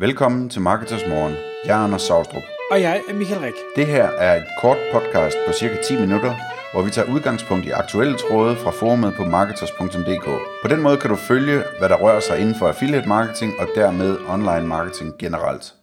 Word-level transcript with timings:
Velkommen 0.00 0.48
til 0.48 0.60
Marketers 0.60 1.06
Morgen. 1.08 1.34
Jeg 1.64 1.80
er 1.80 1.84
Anders 1.84 2.02
Saustrup. 2.02 2.42
Og 2.70 2.80
jeg 2.80 3.02
er 3.08 3.14
Michael 3.14 3.40
Rik. 3.40 3.54
Det 3.76 3.86
her 3.86 4.04
er 4.04 4.36
et 4.36 4.46
kort 4.60 4.78
podcast 4.92 5.36
på 5.46 5.52
cirka 5.52 5.82
10 5.82 6.00
minutter, 6.00 6.34
hvor 6.72 6.82
vi 6.82 6.90
tager 6.90 7.12
udgangspunkt 7.14 7.66
i 7.66 7.70
aktuelle 7.70 8.16
tråde 8.18 8.56
fra 8.56 8.70
forumet 8.70 9.14
på 9.16 9.24
marketers.dk. 9.24 10.26
På 10.62 10.68
den 10.68 10.82
måde 10.82 10.96
kan 10.96 11.10
du 11.10 11.16
følge, 11.16 11.62
hvad 11.78 11.88
der 11.88 11.96
rører 11.96 12.20
sig 12.20 12.38
inden 12.40 12.54
for 12.54 12.68
affiliate 12.68 13.08
marketing 13.08 13.52
og 13.58 13.68
dermed 13.74 14.18
online 14.28 14.66
marketing 14.66 15.18
generelt. 15.18 15.74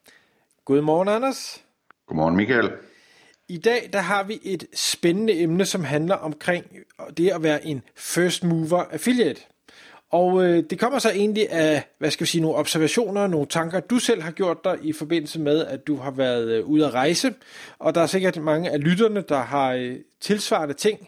Godmorgen, 0.65 1.08
Anders. 1.08 1.63
Godmorgen, 2.08 2.36
Michael. 2.36 2.72
I 3.49 3.58
dag 3.58 3.90
der 3.94 4.02
har 4.02 4.24
vi 4.24 4.40
et 4.44 4.68
spændende 4.74 5.42
emne, 5.42 5.65
som 5.65 5.84
handler 5.84 6.15
omkring 6.15 6.65
det 7.18 7.29
at 7.29 7.44
være 7.44 7.65
en 7.65 7.81
first 7.96 8.44
mover 8.44 8.84
affiliate. 8.92 9.42
Og 10.12 10.46
øh, 10.46 10.63
det 10.69 10.79
kommer 10.79 10.99
så 10.99 11.10
egentlig 11.10 11.49
af, 11.51 11.83
hvad 11.97 12.12
skal 12.12 12.26
vi 12.26 12.29
sige, 12.29 12.42
nogle 12.42 12.57
observationer, 12.57 13.28
nogle 13.28 13.47
tanker, 13.47 13.79
du 13.79 13.99
selv 13.99 14.21
har 14.21 14.31
gjort 14.31 14.57
dig 14.63 14.78
i 14.81 14.94
forbindelse 14.94 15.39
med, 15.39 15.65
at 15.65 15.87
du 15.87 15.96
har 15.96 16.11
været 16.11 16.47
øh, 16.47 16.66
ude 16.66 16.85
at 16.85 16.93
rejse. 16.93 17.33
Og 17.80 17.95
der 17.95 18.02
er 18.02 18.05
sikkert 18.05 18.38
mange 18.38 18.70
af 18.70 18.83
lytterne, 18.83 19.21
der 19.30 19.39
har 19.39 19.73
øh, 19.73 19.95
tilsvarende 20.21 20.73
ting. 20.73 21.07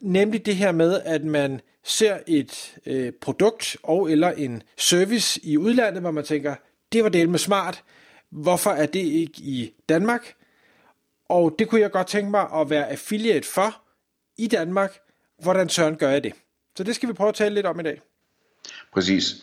Nemlig 0.00 0.46
det 0.46 0.56
her 0.56 0.72
med, 0.72 1.00
at 1.04 1.24
man 1.24 1.60
ser 1.84 2.18
et 2.26 2.76
øh, 2.86 3.12
produkt 3.20 3.76
og 3.82 4.10
eller 4.10 4.30
en 4.30 4.62
service 4.76 5.40
i 5.42 5.58
udlandet, 5.58 6.00
hvor 6.00 6.10
man 6.10 6.24
tænker, 6.24 6.54
det 6.92 7.02
var 7.02 7.08
del 7.08 7.28
med 7.28 7.38
smart. 7.38 7.82
Hvorfor 8.30 8.70
er 8.70 8.86
det 8.86 9.00
ikke 9.00 9.40
i 9.40 9.74
Danmark? 9.88 10.34
Og 11.28 11.54
det 11.58 11.68
kunne 11.68 11.80
jeg 11.80 11.90
godt 11.90 12.06
tænke 12.06 12.30
mig 12.30 12.46
at 12.54 12.70
være 12.70 12.90
affiliate 12.90 13.48
for 13.48 13.82
i 14.38 14.46
Danmark. 14.46 14.98
Hvordan 15.42 15.68
søren 15.68 15.96
gør 15.96 16.10
jeg 16.10 16.24
det? 16.24 16.32
Så 16.76 16.84
det 16.84 16.94
skal 16.94 17.08
vi 17.08 17.12
prøve 17.12 17.28
at 17.28 17.34
tale 17.34 17.54
lidt 17.54 17.66
om 17.66 17.80
i 17.80 17.82
dag. 17.82 18.00
Præcis. 18.94 19.34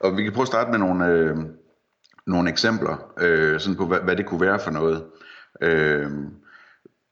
Og 0.00 0.16
vi 0.16 0.22
kan 0.22 0.32
prøve 0.32 0.42
at 0.42 0.48
starte 0.48 0.70
med 0.70 0.78
nogle, 0.78 1.06
øh, 1.06 1.36
nogle 2.26 2.50
eksempler 2.50 3.12
øh, 3.20 3.60
sådan 3.60 3.76
på, 3.76 3.86
hvad, 3.86 3.98
hvad 3.98 4.16
det 4.16 4.26
kunne 4.26 4.40
være 4.40 4.58
for 4.58 4.70
noget. 4.70 5.04
Øh, 5.62 6.10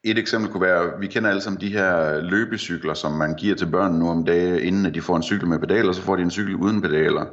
et 0.05 0.19
eksempel 0.19 0.51
kunne 0.51 0.61
være, 0.61 1.01
vi 1.01 1.07
kender 1.07 1.31
alle 1.31 1.43
sammen 1.43 1.61
de 1.61 1.73
her 1.73 2.21
løbecykler, 2.21 2.95
som 2.95 3.13
man 3.13 3.35
giver 3.35 3.55
til 3.55 3.67
børn 3.67 3.93
nu 3.93 4.11
om 4.11 4.25
dagen, 4.25 4.59
inden 4.59 4.87
at 4.87 4.95
de 4.95 5.01
får 5.01 5.17
en 5.17 5.23
cykel 5.23 5.49
med 5.49 5.59
pedaler, 5.59 5.93
så 5.93 6.03
får 6.03 6.17
de 6.17 6.23
en 6.23 6.31
cykel 6.31 6.55
uden 6.55 6.83
pedaler. 6.83 7.27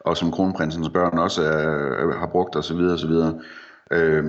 Og 0.00 0.16
som 0.16 0.32
kronprinsens 0.32 0.88
børn 0.88 1.18
også 1.18 1.42
er, 1.42 2.18
har 2.18 2.26
brugt 2.26 2.56
osv. 2.56 2.76
osv. 2.76 3.10
Øh, 3.90 4.24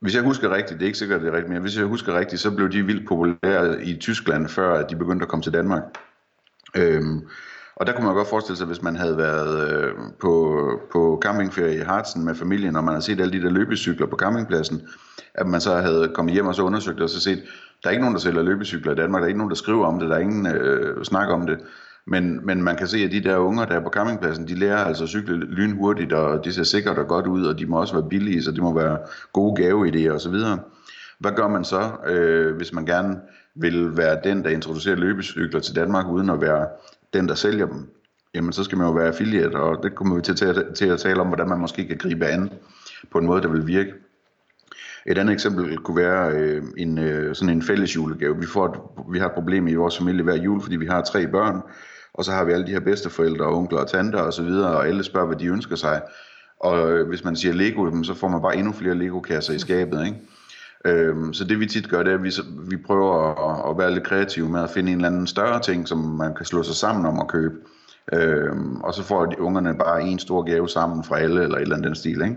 hvis 0.00 0.14
jeg 0.14 0.22
husker 0.22 0.54
rigtigt, 0.54 0.80
det 0.80 0.82
er 0.82 0.86
ikke 0.86 0.98
sikkert, 0.98 1.16
at 1.18 1.22
det 1.24 1.32
er 1.32 1.36
rigtigt, 1.36 1.52
men 1.52 1.62
hvis 1.62 1.78
jeg 1.78 1.86
husker 1.86 2.18
rigtigt, 2.18 2.40
så 2.40 2.50
blev 2.50 2.72
de 2.72 2.82
vildt 2.82 3.08
populære 3.08 3.84
i 3.84 3.96
Tyskland, 3.96 4.48
før 4.48 4.86
de 4.86 4.96
begyndte 4.96 5.24
at 5.24 5.28
komme 5.28 5.42
til 5.42 5.52
Danmark. 5.52 5.82
Øhm, 6.76 7.28
og 7.80 7.86
der 7.86 7.92
kunne 7.92 8.06
man 8.06 8.14
godt 8.14 8.28
forestille 8.28 8.56
sig, 8.56 8.66
hvis 8.66 8.82
man 8.82 8.96
havde 8.96 9.16
været 9.16 9.72
øh, 9.72 9.92
på, 10.20 10.60
på 10.92 11.20
campingferie 11.24 11.76
i 11.76 11.82
Hartsen 11.82 12.24
med 12.24 12.34
familien, 12.34 12.76
og 12.76 12.84
man 12.84 12.94
havde 12.94 13.04
set 13.04 13.20
alle 13.20 13.32
de 13.32 13.42
der 13.42 13.50
løbecykler 13.50 14.06
på 14.06 14.16
campingpladsen, 14.16 14.82
at 15.34 15.46
man 15.46 15.60
så 15.60 15.76
havde 15.76 16.10
kommet 16.14 16.34
hjem 16.34 16.46
og 16.46 16.54
så 16.54 16.62
undersøgt 16.62 16.96
det, 16.96 17.02
og 17.02 17.10
så 17.10 17.20
set, 17.20 17.42
der 17.82 17.88
er 17.88 17.90
ikke 17.90 18.00
nogen, 18.00 18.14
der 18.14 18.20
sælger 18.20 18.42
løbecykler 18.42 18.92
i 18.92 18.94
Danmark, 18.94 19.20
der 19.20 19.24
er 19.24 19.28
ikke 19.28 19.38
nogen, 19.38 19.50
der 19.50 19.56
skriver 19.56 19.86
om 19.86 20.00
det, 20.00 20.08
der 20.08 20.16
er 20.16 20.20
ingen 20.20 20.46
øh, 20.46 21.04
snak 21.04 21.28
om 21.28 21.46
det. 21.46 21.58
Men, 22.06 22.46
men 22.46 22.62
man 22.62 22.76
kan 22.76 22.86
se, 22.86 22.98
at 22.98 23.12
de 23.12 23.20
der 23.20 23.36
unger, 23.36 23.64
der 23.64 23.74
er 23.74 23.84
på 23.84 23.90
campingpladsen, 23.90 24.48
de 24.48 24.54
lærer 24.54 24.84
altså 24.84 25.04
at 25.04 25.10
cykle 25.10 25.36
lynhurtigt, 25.36 26.12
og 26.12 26.44
de 26.44 26.52
ser 26.52 26.62
sikkert 26.62 26.98
og 26.98 27.06
godt 27.06 27.26
ud, 27.26 27.46
og 27.46 27.58
de 27.58 27.66
må 27.66 27.80
også 27.80 27.94
være 27.94 28.08
billige, 28.08 28.42
så 28.42 28.50
det 28.50 28.62
må 28.62 28.74
være 28.74 28.98
gode 29.32 29.62
gaveidéer 29.62 30.14
osv. 30.14 30.34
Hvad 31.18 31.32
gør 31.32 31.48
man 31.48 31.64
så, 31.64 31.90
øh, 32.06 32.56
hvis 32.56 32.72
man 32.72 32.86
gerne 32.86 33.20
vil 33.54 33.96
være 33.96 34.18
den, 34.24 34.44
der 34.44 34.50
introducerer 34.50 34.96
løbecykler 34.96 35.60
til 35.60 35.76
Danmark, 35.76 36.06
uden 36.06 36.30
at 36.30 36.40
være 36.40 36.66
den, 37.12 37.28
der 37.28 37.34
sælger 37.34 37.66
dem? 37.66 37.88
Jamen, 38.34 38.52
så 38.52 38.64
skal 38.64 38.78
man 38.78 38.86
jo 38.86 38.92
være 38.92 39.06
affiliate, 39.06 39.56
og 39.56 39.82
det 39.82 39.94
kommer 39.94 40.16
vi 40.16 40.22
til, 40.22 40.36
til, 40.36 40.64
til 40.74 40.86
at 40.86 41.00
tale 41.00 41.20
om, 41.20 41.26
hvordan 41.26 41.48
man 41.48 41.58
måske 41.58 41.86
kan 41.86 41.98
gribe 41.98 42.26
an 42.26 42.50
på 43.10 43.18
en 43.18 43.26
måde, 43.26 43.42
der 43.42 43.48
vil 43.48 43.66
virke. 43.66 43.92
Et 45.06 45.18
andet 45.18 45.32
eksempel 45.32 45.78
kunne 45.78 45.96
være 45.96 46.30
øh, 46.32 46.62
en, 46.76 46.98
øh, 46.98 47.34
sådan 47.34 47.54
en 47.54 47.62
fælles 47.62 47.96
julegave. 47.96 48.38
Vi, 48.38 48.46
får 48.46 48.66
et, 48.66 48.80
vi 49.12 49.18
har 49.18 49.26
et 49.26 49.32
problem 49.32 49.68
i 49.68 49.74
vores 49.74 49.98
familie 49.98 50.22
hver 50.22 50.36
jul, 50.36 50.62
fordi 50.62 50.76
vi 50.76 50.86
har 50.86 51.02
tre 51.02 51.26
børn, 51.26 51.60
og 52.14 52.24
så 52.24 52.32
har 52.32 52.44
vi 52.44 52.52
alle 52.52 52.66
de 52.66 52.72
her 52.72 52.80
bedsteforældre 52.80 53.44
og 53.44 53.56
onkler 53.56 53.78
og 53.78 53.88
tanter 53.88 54.20
og 54.20 54.32
så 54.32 54.42
videre, 54.42 54.76
og 54.76 54.86
alle 54.86 55.04
spørger, 55.04 55.26
hvad 55.26 55.36
de 55.36 55.46
ønsker 55.46 55.76
sig. 55.76 56.02
Og 56.60 56.92
øh, 56.92 57.08
hvis 57.08 57.24
man 57.24 57.36
siger 57.36 57.54
Lego, 57.54 58.02
så 58.02 58.14
får 58.14 58.28
man 58.28 58.42
bare 58.42 58.56
endnu 58.56 58.72
flere 58.72 58.94
Lego-kasser 58.94 59.54
i 59.54 59.58
skabet, 59.58 60.06
ikke? 60.06 60.18
Øhm, 60.84 61.32
så 61.32 61.44
det 61.44 61.60
vi 61.60 61.66
tit 61.66 61.88
gør, 61.88 62.02
det 62.02 62.10
er, 62.10 62.14
at 62.14 62.22
vi, 62.22 62.32
vi 62.68 62.76
prøver 62.76 63.32
at, 63.50 63.70
at 63.70 63.78
være 63.78 63.94
lidt 63.94 64.04
kreative 64.04 64.48
med 64.48 64.62
at 64.62 64.70
finde 64.70 64.92
en 64.92 64.98
eller 64.98 65.08
anden 65.08 65.26
større 65.26 65.60
ting, 65.60 65.88
som 65.88 65.98
man 65.98 66.34
kan 66.34 66.46
slå 66.46 66.62
sig 66.62 66.74
sammen 66.74 67.06
om 67.06 67.20
at 67.20 67.28
købe. 67.28 67.54
Øhm, 68.12 68.80
og 68.80 68.94
så 68.94 69.02
får 69.02 69.26
de 69.26 69.40
ungerne 69.40 69.74
bare 69.74 70.02
en 70.02 70.18
stor 70.18 70.42
gave 70.42 70.68
sammen 70.68 71.04
fra 71.04 71.18
alle, 71.18 71.42
eller 71.42 71.56
et 71.56 71.62
eller 71.62 71.76
andet 71.76 71.88
den 71.88 71.94
stil, 71.94 72.22
ikke? 72.22 72.36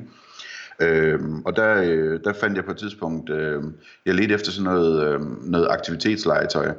Øhm, 0.82 1.42
og 1.46 1.56
der, 1.56 1.82
øh, 1.84 2.20
der 2.24 2.34
fandt 2.34 2.58
jeg 2.58 2.66
på 2.66 2.72
et 2.72 2.78
tidspunkt, 2.78 3.30
øh, 3.30 3.64
jeg 4.06 4.16
ledte 4.16 4.34
efter 4.34 4.52
sådan 4.52 4.72
noget, 4.74 5.08
øh, 5.08 5.22
noget 5.52 5.68
aktivitetslegetøj, 5.70 6.72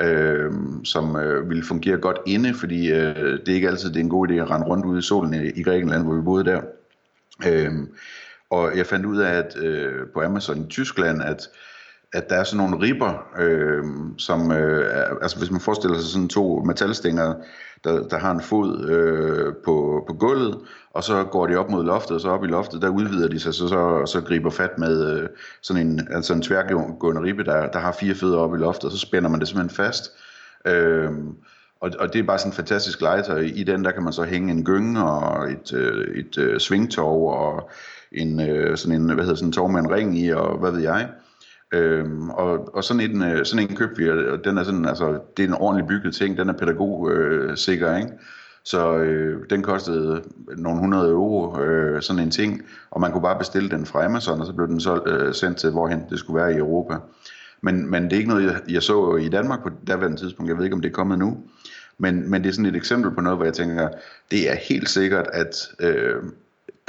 øh, 0.00 0.52
som 0.84 1.16
øh, 1.16 1.48
ville 1.48 1.64
fungere 1.64 1.96
godt 1.96 2.18
inde, 2.26 2.54
fordi 2.54 2.90
øh, 2.92 3.14
det 3.16 3.48
er 3.48 3.54
ikke 3.54 3.68
altid 3.68 3.88
det 3.88 3.96
er 3.96 4.00
en 4.00 4.08
god 4.08 4.28
idé 4.28 4.32
at 4.32 4.50
rende 4.50 4.66
rundt 4.66 4.86
ude 4.86 4.98
i 4.98 5.02
solen 5.02 5.34
i, 5.34 5.48
i 5.48 5.62
Grækenland, 5.62 6.04
hvor 6.04 6.14
vi 6.14 6.22
boede 6.22 6.44
der. 6.44 6.60
Øh, 7.46 7.72
og 8.50 8.76
jeg 8.76 8.86
fandt 8.86 9.06
ud 9.06 9.18
af, 9.18 9.34
at 9.34 9.56
øh, 9.56 10.06
på 10.14 10.22
Amazon 10.22 10.58
i 10.58 10.68
Tyskland, 10.68 11.22
at 11.22 11.48
at 12.12 12.30
der 12.30 12.36
er 12.36 12.44
sådan 12.44 12.70
nogle 12.70 12.86
ribber, 12.86 13.24
øh, 13.38 13.84
som, 14.18 14.52
øh, 14.52 14.90
er, 14.90 15.04
altså 15.22 15.38
hvis 15.38 15.50
man 15.50 15.60
forestiller 15.60 15.98
sig 15.98 16.10
sådan 16.10 16.28
to 16.28 16.62
metalstænger, 16.66 17.34
der, 17.84 18.08
der 18.08 18.18
har 18.18 18.30
en 18.30 18.40
fod 18.40 18.88
øh, 18.88 19.54
på, 19.64 20.04
på 20.08 20.14
gulvet, 20.14 20.58
og 20.94 21.04
så 21.04 21.24
går 21.24 21.46
de 21.46 21.56
op 21.56 21.70
mod 21.70 21.84
loftet, 21.84 22.14
og 22.14 22.20
så 22.20 22.28
op 22.28 22.44
i 22.44 22.46
loftet, 22.46 22.82
der 22.82 22.88
udvider 22.88 23.28
de 23.28 23.40
sig, 23.40 23.54
så, 23.54 23.68
så, 23.68 24.06
så 24.06 24.20
griber 24.20 24.50
fat 24.50 24.78
med 24.78 25.12
øh, 25.12 25.28
sådan 25.62 25.86
en, 25.86 26.08
altså 26.10 26.34
en 26.34 26.42
tværgående 26.42 27.22
ribbe, 27.22 27.44
der, 27.44 27.70
der 27.70 27.78
har 27.78 27.92
fire 27.92 28.14
fødder 28.14 28.38
op 28.38 28.54
i 28.54 28.58
loftet, 28.58 28.84
og 28.84 28.92
så 28.92 28.98
spænder 28.98 29.30
man 29.30 29.40
det 29.40 29.48
simpelthen 29.48 29.76
fast. 29.76 30.10
Øh, 30.66 31.10
og, 31.80 31.90
og 31.98 32.12
det 32.12 32.18
er 32.18 32.22
bare 32.26 32.38
sådan 32.38 32.52
en 32.52 32.56
fantastisk 32.56 33.00
legetøj. 33.00 33.40
I 33.40 33.62
den 33.62 33.84
der 33.84 33.90
kan 33.90 34.02
man 34.02 34.12
så 34.12 34.22
hænge 34.22 34.52
en 34.52 34.64
gynge 34.64 35.04
og 35.04 35.50
et, 35.52 35.72
øh, 35.72 36.16
et 36.16 36.38
øh, 36.38 36.60
svingtov 36.60 37.30
og 37.32 37.70
en, 38.12 38.40
øh, 38.40 38.76
sådan 38.76 39.00
en, 39.00 39.14
hvad 39.14 39.24
hedder 39.24 39.34
sådan 39.34 39.48
en 39.48 39.52
tov 39.52 39.72
med 39.72 39.80
en 39.80 39.90
ring 39.90 40.18
i, 40.18 40.28
og 40.28 40.58
hvad 40.58 40.70
ved 40.70 40.80
jeg. 40.80 41.08
Øhm, 41.74 42.30
og, 42.30 42.74
og 42.74 42.84
sådan 42.84 43.10
en, 43.10 43.22
øh, 43.22 43.44
sådan 43.44 43.70
en 43.70 43.76
købte 43.76 43.96
vi, 43.96 44.10
og 44.10 44.44
den 44.44 44.58
er 44.58 44.62
sådan, 44.62 44.84
altså, 44.84 45.18
det 45.36 45.42
er 45.42 45.48
en 45.48 45.54
ordentlig 45.54 45.86
bygget 45.86 46.14
ting, 46.14 46.38
den 46.38 46.48
er 46.48 46.52
pædagogsikker, 46.52 47.92
øh, 47.92 47.98
ikke? 47.98 48.12
Så 48.64 48.96
øh, 48.96 49.40
den 49.50 49.62
kostede 49.62 50.22
nogle 50.56 50.80
hundrede 50.80 51.10
euro, 51.10 51.60
øh, 51.60 52.02
sådan 52.02 52.22
en 52.22 52.30
ting, 52.30 52.62
og 52.90 53.00
man 53.00 53.12
kunne 53.12 53.22
bare 53.22 53.38
bestille 53.38 53.70
den 53.70 53.86
fra 53.86 54.04
Amazon, 54.04 54.40
og 54.40 54.46
så 54.46 54.52
blev 54.52 54.68
den 54.68 54.80
så 54.80 55.02
øh, 55.06 55.34
sendt 55.34 55.58
til, 55.58 55.70
hvorhen 55.70 56.02
det 56.10 56.18
skulle 56.18 56.42
være 56.42 56.54
i 56.54 56.56
Europa. 56.56 56.96
Men, 57.62 57.90
men 57.90 58.04
det 58.04 58.12
er 58.12 58.16
ikke 58.16 58.28
noget, 58.28 58.44
jeg, 58.44 58.60
jeg 58.68 58.82
så 58.82 59.16
i 59.16 59.28
Danmark 59.28 59.62
på 59.62 59.70
daværende 59.86 60.16
tidspunkt, 60.16 60.48
jeg 60.48 60.56
ved 60.56 60.64
ikke, 60.64 60.74
om 60.74 60.80
det 60.80 60.88
er 60.88 60.92
kommet 60.92 61.18
nu, 61.18 61.36
men, 61.98 62.30
men 62.30 62.42
det 62.42 62.48
er 62.48 62.52
sådan 62.52 62.66
et 62.66 62.76
eksempel 62.76 63.14
på 63.14 63.20
noget, 63.20 63.38
hvor 63.38 63.44
jeg 63.44 63.54
tænker, 63.54 63.88
det 64.30 64.50
er 64.50 64.54
helt 64.54 64.88
sikkert, 64.88 65.26
at 65.32 65.68
øh, 65.80 66.22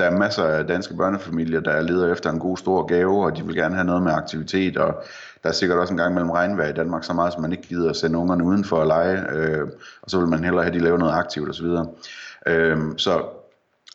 der 0.02 0.08
er 0.08 0.18
masser 0.18 0.44
af 0.44 0.68
danske 0.68 0.96
børnefamilier, 0.96 1.60
der 1.60 1.82
leder 1.82 2.14
efter 2.14 2.30
en 2.30 2.40
god 2.40 2.58
stor 2.58 2.86
gave, 2.86 3.26
og 3.26 3.38
de 3.38 3.46
vil 3.46 3.56
gerne 3.56 3.76
have 3.76 3.86
noget 3.86 4.04
med 4.04 4.12
aktivitet, 4.12 4.78
og 4.78 5.04
der 5.44 5.50
er 5.50 5.54
sikkert 5.54 5.80
også 5.80 5.94
en 5.94 5.98
gang 5.98 6.14
mellem 6.14 6.30
regnvejr 6.30 6.70
i 6.70 6.74
Danmark, 6.74 7.04
så 7.04 7.14
meget, 7.14 7.34
som 7.34 7.42
man 7.42 7.52
ikke 7.52 7.68
gider 7.68 7.90
at 7.90 7.96
sende 7.96 8.18
ungerne 8.18 8.44
uden 8.44 8.64
for 8.64 8.82
at 8.82 8.88
lege, 8.88 9.36
øh, 9.36 9.68
og 10.02 10.10
så 10.10 10.20
vil 10.20 10.28
man 10.28 10.44
hellere 10.44 10.64
have, 10.64 10.74
at 10.74 10.80
de 10.80 10.84
laver 10.84 10.98
noget 10.98 11.14
aktivt 11.14 11.50
osv. 11.50 11.66
Øh, 12.48 12.78
så 12.98 13.26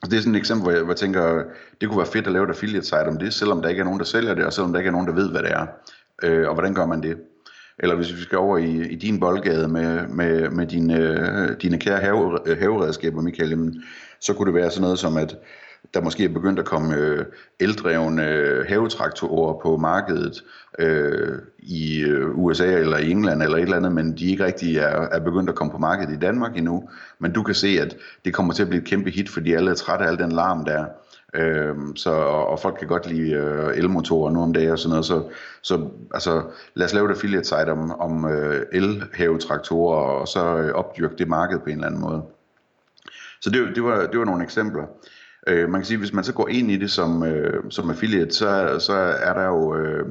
det 0.03 0.13
er 0.13 0.21
sådan 0.21 0.35
et 0.35 0.39
eksempel, 0.39 0.63
hvor 0.63 0.73
jeg, 0.73 0.83
hvor 0.83 0.93
jeg 0.93 0.97
tænker, 0.97 1.43
det 1.81 1.89
kunne 1.89 1.99
være 1.99 2.07
fedt 2.07 2.27
at 2.27 2.33
lave 2.33 2.45
et 2.45 2.51
affiliate 2.51 2.87
site 2.87 3.09
om 3.09 3.19
det, 3.19 3.35
selvom 3.35 3.63
der 3.63 3.69
ikke 3.69 3.81
er 3.81 3.85
nogen, 3.85 4.01
der 4.01 4.07
sælger 4.07 4.35
det, 4.35 4.45
og 4.45 4.53
selvom 4.53 4.73
der 4.73 4.79
ikke 4.81 4.89
er 4.89 4.93
nogen, 4.93 5.07
der 5.07 5.15
ved, 5.15 5.31
hvad 5.31 5.43
det 5.43 5.53
er. 5.53 5.67
Øh, 6.23 6.49
og 6.49 6.55
hvordan 6.55 6.75
gør 6.75 6.87
man 6.87 7.03
det? 7.03 7.17
Eller 7.79 7.95
hvis 7.95 8.17
vi 8.17 8.21
skal 8.21 8.39
over 8.39 8.59
i, 8.59 8.89
i 8.89 8.95
din 8.95 9.21
boldgade 9.21 9.69
med, 9.69 10.09
med, 10.09 10.51
med 10.51 10.67
dine, 10.67 10.99
øh, 10.99 11.57
dine 11.63 11.79
kære 11.79 12.01
have, 12.01 12.39
øh, 12.47 12.59
haveredskaber, 12.59 13.23
Michael, 13.23 13.51
jamen, 13.51 13.83
så 14.21 14.35
kunne 14.35 14.47
det 14.47 14.55
være 14.55 14.71
sådan 14.71 14.83
noget 14.83 14.99
som, 14.99 15.17
at 15.17 15.37
der 15.95 16.01
måske 16.01 16.25
er 16.25 16.29
begyndt 16.29 16.59
at 16.59 16.65
komme 16.65 16.97
øh, 16.97 17.25
eldrevne 17.61 18.29
øh, 18.29 18.67
havetraktorer 18.69 19.61
på 19.63 19.77
markedet 19.77 20.45
øh, 20.79 21.39
i 21.59 22.01
øh, 22.01 22.39
USA 22.39 22.73
eller 22.73 22.97
i 22.99 23.11
England 23.11 23.43
eller 23.43 23.57
et 23.57 23.63
eller 23.63 23.77
andet, 23.77 23.93
men 23.93 24.19
de 24.19 24.31
ikke 24.31 24.45
rigtig 24.45 24.77
er, 24.77 25.09
er 25.13 25.21
begyndt 25.21 25.51
at 25.51 25.57
komme 25.57 25.71
på 25.71 25.79
markedet 25.79 26.13
i 26.13 26.19
Danmark 26.19 26.57
endnu. 26.57 26.89
Men 27.19 27.33
du 27.33 27.43
kan 27.43 27.55
se, 27.55 27.69
at 27.81 27.97
det 28.25 28.35
kommer 28.35 28.53
til 28.53 28.63
at 28.63 28.69
blive 28.69 28.83
et 28.83 28.89
kæmpe 28.89 29.11
hit, 29.11 29.29
fordi 29.29 29.53
alle 29.53 29.71
er 29.71 29.75
trætte 29.75 30.05
af 30.05 30.09
al 30.09 30.19
den 30.19 30.33
larm 30.33 30.65
der. 30.65 30.85
Øh, 31.35 31.75
så, 31.97 32.11
og, 32.11 32.47
og 32.47 32.61
folk 32.61 32.77
kan 32.79 32.89
godt 32.89 33.07
lide 33.07 33.33
øh, 33.33 33.77
elmotorer 33.77 34.31
nu 34.31 34.43
om 34.43 34.53
dagen 34.53 34.71
og 34.71 34.79
sådan 34.79 34.91
noget. 34.91 35.05
Så, 35.05 35.23
så 35.63 35.89
altså, 36.15 36.43
lad 36.75 36.87
os 36.87 36.95
lave 36.95 37.11
et 37.11 37.15
affiliate 37.15 37.45
site 37.45 37.73
om, 37.73 37.91
om 38.01 38.25
øh, 38.25 38.67
elhavetraktorer, 38.73 39.99
og 39.99 40.29
så 40.29 40.57
øh, 40.57 40.75
opdyrke 40.75 41.17
det 41.19 41.29
marked 41.29 41.59
på 41.59 41.65
en 41.67 41.73
eller 41.73 41.87
anden 41.87 42.01
måde. 42.01 42.23
Så 43.41 43.51
det, 43.51 43.69
det, 43.75 43.85
var, 43.85 44.07
det 44.07 44.19
var 44.19 44.25
nogle 44.25 44.45
eksempler. 44.45 44.87
Øh, 45.47 45.69
man 45.69 45.81
kan 45.81 45.87
sige, 45.87 45.99
hvis 45.99 46.13
man 46.13 46.25
så 46.25 46.33
går 46.33 46.49
ind 46.49 46.71
i 46.71 46.77
det 46.77 46.91
som, 46.91 47.23
øh, 47.23 47.63
som 47.71 47.91
affiliate, 47.91 48.35
så, 48.35 48.77
så 48.79 48.93
er 49.23 49.33
der 49.33 49.47
jo... 49.47 49.77
Øh, 49.77 50.07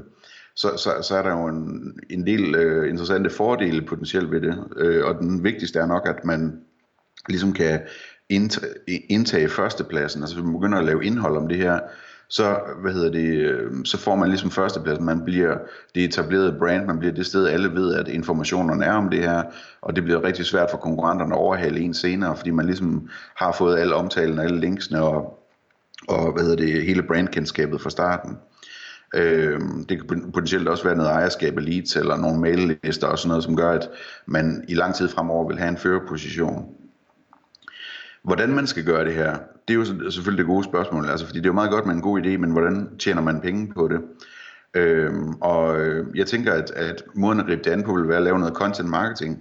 så, 0.57 0.77
så, 0.77 0.91
så 1.01 1.15
er 1.15 1.21
der 1.21 1.31
jo 1.31 1.47
en, 1.47 1.93
en 2.09 2.27
del 2.27 2.55
øh, 2.55 2.89
interessante 2.89 3.29
fordele 3.29 3.81
potentielt 3.81 4.31
ved 4.31 4.41
det. 4.41 4.63
Øh, 4.77 5.05
og 5.05 5.15
den 5.19 5.43
vigtigste 5.43 5.79
er 5.79 5.85
nok, 5.85 6.07
at 6.07 6.25
man 6.25 6.59
ligesom 7.29 7.53
kan 7.53 7.79
indtage 9.09 9.49
førstepladsen, 9.49 10.21
altså 10.21 10.35
hvis 10.35 10.45
man 10.45 10.53
begynder 10.53 10.77
at 10.77 10.85
lave 10.85 11.05
indhold 11.05 11.37
om 11.37 11.47
det 11.47 11.57
her, 11.57 11.79
så, 12.29 12.59
hvad 12.81 12.93
hedder 12.93 13.11
det, 13.11 13.35
øh, 13.35 13.71
så 13.85 13.97
får 13.97 14.15
man 14.15 14.29
ligesom 14.29 14.51
førstepladsen, 14.51 15.05
man 15.05 15.25
bliver 15.25 15.57
det 15.95 16.03
etablerede 16.03 16.55
brand, 16.59 16.85
man 16.85 16.99
bliver 16.99 17.13
det 17.13 17.25
sted, 17.25 17.47
alle 17.47 17.73
ved, 17.73 17.95
at 17.95 18.07
informationerne 18.07 18.85
er 18.85 18.93
om 18.93 19.09
det 19.09 19.19
her, 19.19 19.43
og 19.81 19.95
det 19.95 20.03
bliver 20.03 20.23
rigtig 20.23 20.45
svært 20.45 20.71
for 20.71 20.77
konkurrenterne 20.77 21.35
at 21.35 21.39
overhale 21.39 21.79
en 21.79 21.93
senere, 21.93 22.37
fordi 22.37 22.51
man 22.51 22.65
ligesom 22.65 23.09
har 23.35 23.51
fået 23.51 23.79
alle 23.79 23.95
omtalen, 23.95 24.39
alle 24.39 24.59
linksene 24.59 25.01
og, 25.01 25.39
og 26.07 26.33
hvad 26.33 26.43
hedder 26.43 26.57
det, 26.57 26.85
hele 26.85 27.03
brandkendskabet 27.03 27.81
fra 27.81 27.89
starten. 27.89 28.37
Øh, 29.15 29.59
det 29.89 29.97
kan 29.97 30.31
potentielt 30.33 30.67
også 30.67 30.83
være 30.83 30.95
noget 30.95 31.11
ejerskab 31.11 31.57
af 31.57 31.65
leads 31.65 31.95
eller 31.95 32.17
nogle 32.17 32.39
maillister 32.39 33.07
og 33.07 33.19
sådan 33.19 33.27
noget, 33.27 33.43
som 33.43 33.55
gør, 33.55 33.71
at 33.71 33.89
man 34.25 34.65
i 34.67 34.73
lang 34.73 34.95
tid 34.95 35.09
fremover 35.09 35.47
vil 35.47 35.57
have 35.57 35.69
en 35.69 35.77
førerposition. 35.77 36.65
Hvordan 38.25 38.49
man 38.49 38.67
skal 38.67 38.85
gøre 38.85 39.05
det 39.05 39.13
her, 39.13 39.37
det 39.67 39.73
er 39.73 39.77
jo 39.77 40.11
selvfølgelig 40.11 40.37
det 40.37 40.53
gode 40.53 40.63
spørgsmål, 40.63 41.09
altså, 41.09 41.25
fordi 41.25 41.39
det 41.39 41.45
er 41.45 41.49
jo 41.49 41.53
meget 41.53 41.71
godt 41.71 41.85
med 41.85 41.95
en 41.95 42.01
god 42.01 42.21
idé, 42.21 42.37
men 42.37 42.51
hvordan 42.51 42.97
tjener 42.97 43.21
man 43.21 43.41
penge 43.41 43.73
på 43.73 43.87
det? 43.87 44.01
Øhm, 44.73 45.33
og 45.41 45.79
øh, 45.79 46.17
jeg 46.17 46.27
tænker, 46.27 46.53
at, 46.53 46.71
at 46.71 47.03
måden 47.15 47.39
at 47.39 47.45
gribe 47.45 47.63
det 47.63 47.71
an 47.71 47.83
på 47.83 47.93
vil 47.93 48.07
være 48.07 48.17
at 48.17 48.23
lave 48.23 48.39
noget 48.39 48.55
content 48.55 48.89
marketing. 48.89 49.39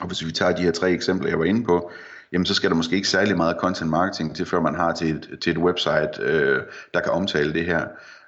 Og 0.00 0.06
hvis 0.06 0.26
vi 0.26 0.32
tager 0.32 0.52
de 0.52 0.62
her 0.62 0.70
tre 0.70 0.90
eksempler, 0.90 1.28
jeg 1.28 1.38
var 1.38 1.44
inde 1.44 1.64
på, 1.64 1.90
jamen 2.32 2.46
så 2.46 2.54
skal 2.54 2.70
der 2.70 2.76
måske 2.76 2.96
ikke 2.96 3.08
særlig 3.08 3.36
meget 3.36 3.56
content 3.60 3.90
marketing 3.90 4.36
til, 4.36 4.46
før 4.46 4.60
man 4.60 4.74
har 4.74 4.92
til 4.92 5.10
et, 5.10 5.38
til 5.40 5.52
et 5.52 5.58
website, 5.58 6.22
øh, 6.22 6.62
der 6.94 7.00
kan 7.00 7.12
omtale 7.12 7.52
det 7.52 7.64
her. 7.64 7.84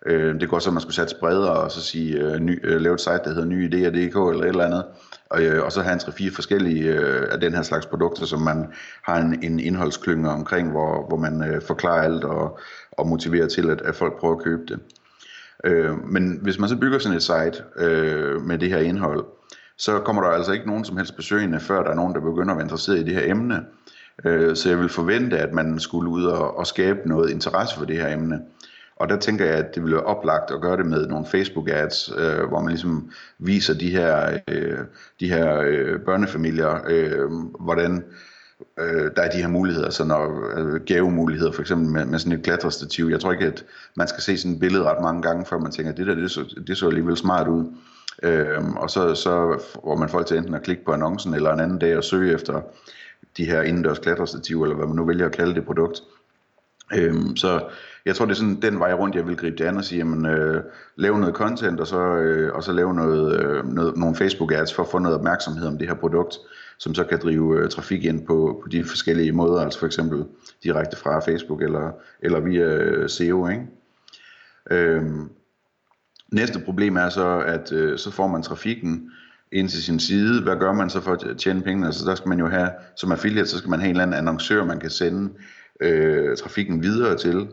Øh, 0.07 0.41
det 0.41 0.49
går 0.49 0.59
så, 0.59 0.71
at 0.71 0.75
man 0.75 0.81
skulle 0.81 0.95
sætte 0.95 1.15
bredere 1.21 1.53
og 1.53 1.71
så 1.71 1.83
sige, 1.83 2.19
øh, 2.19 2.39
ny, 2.39 2.61
øh, 2.67 2.81
lave 2.81 2.95
et 2.95 3.01
site, 3.01 3.21
der 3.25 3.29
hedder 3.29 3.45
nyideer.dk 3.45 4.15
eller 4.15 4.43
et 4.43 4.49
eller 4.49 4.65
andet, 4.65 4.85
og, 5.31 5.43
øh, 5.43 5.65
og 5.65 5.73
så 5.73 5.83
have 5.83 5.93
en 5.93 6.01
3-4 6.01 6.35
forskellige 6.35 6.85
øh, 6.85 7.27
af 7.31 7.41
den 7.41 7.55
her 7.55 7.63
slags 7.63 7.87
produkter, 7.87 8.27
som 8.27 8.41
man 8.41 8.67
har 9.03 9.17
en, 9.17 9.43
en 9.43 9.61
indholdsklynge 9.61 10.31
omkring, 10.31 10.71
hvor, 10.71 11.07
hvor 11.09 11.17
man 11.17 11.45
øh, 11.45 11.63
forklarer 11.63 12.03
alt 12.03 12.25
og, 12.25 12.59
og 12.93 13.07
motiverer 13.07 13.49
til, 13.49 13.71
at, 13.71 13.83
at 13.83 13.95
folk 13.95 14.21
prøver 14.21 14.37
at 14.37 14.45
købe 14.45 14.63
det. 14.69 14.81
Øh, 15.65 16.09
men 16.09 16.39
hvis 16.43 16.59
man 16.59 16.69
så 16.69 16.77
bygger 16.77 16.99
sådan 16.99 17.17
et 17.17 17.23
site 17.23 17.65
øh, 17.77 18.43
med 18.43 18.59
det 18.59 18.69
her 18.69 18.79
indhold, 18.79 19.25
så 19.79 20.01
kommer 20.01 20.23
der 20.23 20.29
altså 20.29 20.53
ikke 20.53 20.67
nogen 20.67 20.85
som 20.85 20.97
helst 20.97 21.17
besøgende, 21.17 21.61
før 21.61 21.83
der 21.83 21.91
er 21.91 21.95
nogen, 21.95 22.15
der 22.15 22.21
begynder 22.21 22.51
at 22.51 22.57
være 22.57 22.65
interesseret 22.65 22.99
i 22.99 23.03
det 23.03 23.15
her 23.15 23.31
emne. 23.31 23.65
Øh, 24.25 24.57
så 24.57 24.69
jeg 24.69 24.79
vil 24.79 24.89
forvente, 24.89 25.39
at 25.39 25.53
man 25.53 25.81
skulle 25.81 26.11
ud 26.11 26.25
og, 26.25 26.59
og 26.59 26.67
skabe 26.67 26.99
noget 27.09 27.31
interesse 27.31 27.77
for 27.77 27.85
det 27.85 27.97
her 27.97 28.13
emne. 28.13 28.41
Og 28.97 29.09
der 29.09 29.17
tænker 29.17 29.45
jeg, 29.45 29.55
at 29.55 29.75
det 29.75 29.83
ville 29.83 29.97
være 29.97 30.05
oplagt 30.05 30.51
at 30.51 30.61
gøre 30.61 30.77
det 30.77 30.87
med 30.87 31.07
nogle 31.07 31.27
Facebook 31.27 31.69
ads, 31.69 32.13
øh, 32.19 32.49
hvor 32.49 32.61
man 32.61 32.69
ligesom 32.69 33.11
viser 33.39 33.75
de 33.75 33.91
her, 33.91 34.39
øh, 34.49 34.79
de 35.21 35.29
her 35.29 35.61
øh, 35.61 36.01
børnefamilier, 36.01 36.79
øh, 36.89 37.31
hvordan 37.61 38.05
øh, 38.79 39.11
der 39.17 39.23
er 39.23 39.31
de 39.31 39.37
her 39.37 39.49
muligheder, 39.49 39.91
så 39.91 40.05
når 40.05 40.53
øh, 40.57 40.81
gavemuligheder, 40.81 41.53
for 41.53 41.61
eksempel 41.61 41.89
med, 41.89 42.05
med 42.05 42.19
sådan 42.19 42.39
et 42.39 42.45
klatrestativ. 42.45 43.07
Jeg 43.07 43.21
tror 43.21 43.33
ikke, 43.33 43.47
at 43.47 43.65
man 43.97 44.09
skal 44.09 44.23
se 44.23 44.39
sådan 44.39 44.55
et 44.55 44.61
billede 44.61 44.85
ret 44.85 45.03
mange 45.03 45.23
gange, 45.23 45.47
før 45.47 45.59
man 45.59 45.73
tænker, 45.73 45.93
at 45.93 45.99
det 45.99 46.07
der, 46.07 46.15
det 46.15 46.31
så, 46.31 46.55
det 46.67 46.77
så 46.77 46.87
alligevel 46.87 47.17
smart 47.17 47.49
ud. 47.49 47.65
Øh, 48.23 48.69
og 48.77 48.91
så, 48.91 49.15
så 49.15 49.63
får 49.75 49.97
man 49.97 50.09
folk 50.09 50.27
til 50.27 50.37
enten 50.37 50.55
at 50.55 50.63
klikke 50.63 50.85
på 50.85 50.93
annoncen, 50.93 51.35
eller 51.35 51.53
en 51.53 51.61
anden 51.61 51.79
dag 51.79 51.93
at 51.93 52.05
søge 52.05 52.35
efter 52.35 52.61
de 53.37 53.45
her 53.45 53.63
indendørs 53.63 53.99
klatrestativ, 53.99 54.63
eller 54.63 54.77
hvad 54.77 54.87
man 54.87 54.97
nu 54.97 55.05
vælger 55.05 55.27
at 55.27 55.37
kalde 55.37 55.55
det 55.55 55.67
produkt. 55.67 56.03
Øhm, 56.95 57.37
så 57.37 57.69
jeg 58.07 58.17
tror, 58.17 58.25
det 58.25 58.33
er 58.33 58.37
sådan 58.37 58.63
den 58.63 58.79
vej 58.79 58.93
rundt, 58.93 59.17
jeg 59.17 59.27
vil 59.27 59.37
gribe 59.37 59.57
det 59.57 59.65
an 59.65 59.77
og 59.77 59.85
sige, 59.85 59.99
jamen, 59.99 60.27
øh, 60.27 60.63
lave 60.97 61.19
noget 61.19 61.35
content, 61.35 61.81
og 61.81 61.87
så, 61.87 62.01
øh, 62.01 62.55
og 62.55 62.65
så 62.65 62.73
lave 62.73 62.95
noget, 62.95 63.41
øh, 63.41 63.69
noget, 63.69 63.97
nogle 63.97 64.17
Facebook 64.17 64.53
ads 64.53 64.75
for 64.75 64.83
at 64.83 64.89
få 64.89 64.99
noget 64.99 65.19
opmærksomhed 65.19 65.67
om 65.67 65.79
det 65.79 65.89
her 65.89 65.95
produkt, 65.95 66.37
som 66.79 66.95
så 66.95 67.05
kan 67.05 67.21
drive 67.23 67.59
øh, 67.59 67.69
trafik 67.71 68.05
ind 68.05 68.27
på, 68.27 68.61
på 68.63 68.69
de 68.69 68.85
forskellige 68.85 69.33
måder, 69.33 69.63
altså 69.63 69.79
for 69.79 69.87
eksempel 69.87 70.25
direkte 70.63 70.97
fra 70.97 71.21
Facebook 71.21 71.63
eller, 71.63 71.91
eller 72.21 72.41
via 72.41 72.65
øh, 72.65 73.09
SEO. 73.09 73.49
Ikke? 73.49 73.67
Øhm, 74.71 75.31
næste 76.33 76.61
problem 76.61 76.97
er 76.97 77.09
så, 77.09 77.39
at 77.47 77.73
øh, 77.73 77.99
så 77.99 78.11
får 78.11 78.27
man 78.27 78.43
trafikken 78.43 79.11
ind 79.53 79.69
til 79.69 79.83
sin 79.83 80.01
side. 80.01 80.43
Hvad 80.43 80.57
gør 80.57 80.73
man 80.73 80.91
så 80.91 81.01
for 81.01 81.13
at 81.13 81.37
tjene 81.39 81.63
penge? 81.63 81.87
Altså 81.87 82.05
der 82.07 82.15
skal 82.15 82.29
man 82.29 82.39
jo 82.39 82.49
have, 82.49 82.71
som 82.97 83.13
affiliate, 83.13 83.49
så 83.49 83.59
skal 83.59 83.71
man 83.71 83.81
have 83.81 83.91
en 83.91 83.97
eller 83.97 84.03
anden 84.03 84.19
annoncør, 84.19 84.65
man 84.65 84.81
kan 84.81 84.91
sende 84.91 85.33
øh, 85.81 86.37
trafikken 86.37 86.83
videre 86.83 87.17
til, 87.17 87.49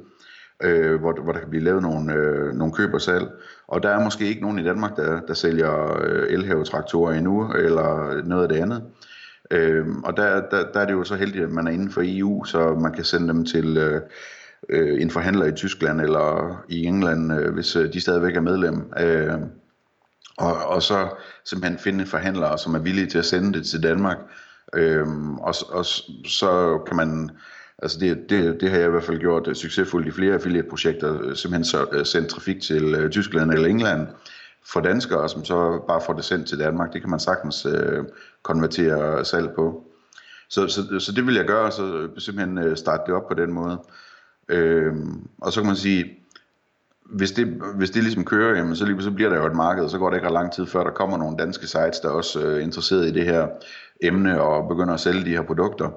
øh, 0.63 0.99
hvor, 0.99 1.23
hvor 1.23 1.31
der 1.31 1.39
kan 1.39 1.49
blive 1.49 1.63
lavet 1.63 1.81
nogle, 1.81 2.13
øh, 2.13 2.53
nogle 2.53 2.73
køb 2.73 2.93
og 2.93 3.01
salg. 3.01 3.27
Og 3.67 3.83
der 3.83 3.89
er 3.89 4.03
måske 4.03 4.25
ikke 4.27 4.41
nogen 4.41 4.59
i 4.59 4.63
Danmark, 4.63 4.95
der, 4.95 5.21
der 5.21 5.33
sælger 5.33 6.01
øh, 6.01 6.33
elhavetraktorer 6.33 7.13
endnu, 7.13 7.51
eller 7.51 8.21
noget 8.23 8.43
af 8.43 8.49
det 8.49 8.55
andet. 8.55 8.83
Øh, 9.51 9.87
og 10.03 10.17
der, 10.17 10.49
der, 10.49 10.71
der 10.73 10.79
er 10.79 10.85
det 10.85 10.93
jo 10.93 11.03
så 11.03 11.15
heldigt, 11.15 11.43
at 11.43 11.51
man 11.51 11.67
er 11.67 11.71
inden 11.71 11.91
for 11.91 12.01
EU, 12.05 12.43
så 12.43 12.73
man 12.73 12.93
kan 12.93 13.03
sende 13.03 13.27
dem 13.27 13.45
til 13.45 13.77
øh, 13.77 14.01
øh, 14.69 15.01
en 15.01 15.11
forhandler 15.11 15.45
i 15.45 15.51
Tyskland 15.51 16.01
eller 16.01 16.57
i 16.69 16.85
England, 16.85 17.33
øh, 17.33 17.53
hvis 17.53 17.75
øh, 17.75 17.93
de 17.93 18.01
stadigvæk 18.01 18.35
er 18.35 18.41
medlem. 18.41 18.91
Øh, 18.99 19.39
og, 20.37 20.65
og 20.65 20.81
så 20.81 21.09
simpelthen 21.45 21.79
finde 21.79 22.05
forhandlere, 22.05 22.57
som 22.57 22.75
er 22.75 22.79
villige 22.79 23.07
til 23.07 23.17
at 23.17 23.25
sende 23.25 23.53
det 23.53 23.67
til 23.67 23.83
Danmark. 23.83 24.17
Øh, 24.73 25.07
og, 25.37 25.55
og 25.69 25.85
så 26.25 26.83
kan 26.87 26.95
man 26.95 27.29
Altså 27.79 27.99
det, 27.99 28.29
det, 28.29 28.61
det 28.61 28.69
har 28.69 28.77
jeg 28.77 28.87
i 28.87 28.91
hvert 28.91 29.03
fald 29.03 29.19
gjort 29.19 29.47
øh, 29.47 29.55
succesfuldt 29.55 30.07
i 30.07 30.11
flere 30.11 30.33
affiliate-projekter, 30.33 31.21
øh, 31.21 31.35
simpelthen 31.35 31.65
så, 31.65 31.83
uh, 31.83 32.03
sendt 32.03 32.29
trafik 32.29 32.61
til 32.61 33.09
Tyskland 33.11 33.51
eller 33.51 33.67
England 33.67 34.07
for 34.65 34.79
danskere, 34.79 35.29
som 35.29 35.45
så 35.45 35.83
bare 35.87 36.01
får 36.05 36.13
det 36.13 36.25
sendt 36.25 36.47
til 36.47 36.59
Danmark. 36.59 36.93
Det 36.93 37.01
kan 37.01 37.09
man 37.09 37.19
sagtens 37.19 37.65
øh, 37.65 38.03
konvertere 38.43 39.25
salg 39.25 39.49
på. 39.55 39.83
Så, 40.49 40.67
så, 40.67 40.99
så 40.99 41.11
det 41.11 41.27
vil 41.27 41.35
jeg 41.35 41.45
gøre, 41.45 41.71
så 41.71 42.09
simpelthen 42.17 42.77
starte 42.77 43.03
det 43.05 43.13
op 43.13 43.27
på 43.27 43.33
den 43.33 43.53
måde. 43.53 43.79
Øh, 44.49 44.93
og 45.41 45.53
så 45.53 45.61
kan 45.61 45.67
man 45.67 45.75
sige, 45.75 46.05
hvis 47.05 47.31
det, 47.31 47.47
hvis 47.75 47.91
det 47.91 48.03
ligesom 48.03 48.25
kører, 48.25 48.57
jamen, 48.57 48.75
så, 48.75 48.85
lige, 48.85 49.01
så 49.01 49.11
bliver 49.11 49.29
der 49.29 49.37
jo 49.37 49.45
et 49.45 49.55
marked, 49.55 49.83
og 49.83 49.89
så 49.89 49.97
går 49.97 50.09
det 50.09 50.17
ikke 50.17 50.27
ret 50.27 50.33
lang 50.33 50.53
tid, 50.53 50.65
før 50.65 50.83
der 50.83 50.91
kommer 50.91 51.17
nogle 51.17 51.37
danske 51.37 51.67
sites, 51.67 51.99
der 51.99 52.09
øh, 52.09 52.13
er 52.13 52.17
også 52.17 52.55
uh, 52.55 52.63
interesseret 52.63 53.07
i 53.07 53.11
det 53.11 53.25
her 53.25 53.47
emne 54.01 54.41
og 54.41 54.67
begynder 54.67 54.93
at 54.93 54.99
sælge 54.99 55.25
de 55.25 55.29
her 55.29 55.41
produkter. 55.41 55.89